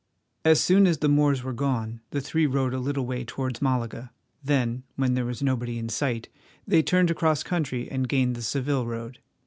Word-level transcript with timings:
As 0.43 0.59
soon 0.59 0.87
as 0.87 0.97
the 0.97 1.07
Moors 1.07 1.43
were 1.43 1.53
gone 1.53 2.01
the 2.09 2.21
three 2.21 2.47
rode 2.47 2.73
a 2.73 2.79
little 2.79 3.05
way 3.05 3.23
towards 3.23 3.61
Malaga. 3.61 4.09
Then, 4.43 4.81
when 4.95 5.13
there 5.13 5.25
was 5.25 5.43
nobody 5.43 5.77
in 5.77 5.89
sight, 5.89 6.27
they 6.67 6.81
turned 6.81 7.11
across 7.11 7.43
country 7.43 7.87
and 7.87 8.09
gained 8.09 8.33
the 8.35 8.41
Seville 8.41 8.87
road. 8.87 9.19